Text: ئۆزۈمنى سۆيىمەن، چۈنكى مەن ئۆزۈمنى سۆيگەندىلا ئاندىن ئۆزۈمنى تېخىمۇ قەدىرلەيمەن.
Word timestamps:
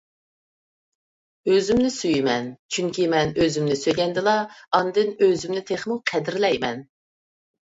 ئۆزۈمنى 1.51 1.91
سۆيىمەن، 1.95 2.47
چۈنكى 2.77 3.05
مەن 3.15 3.35
ئۆزۈمنى 3.43 3.77
سۆيگەندىلا 3.83 4.35
ئاندىن 4.79 5.13
ئۆزۈمنى 5.27 5.65
تېخىمۇ 5.71 6.01
قەدىرلەيمەن. 6.15 6.83